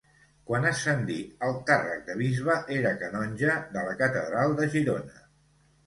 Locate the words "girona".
4.77-5.27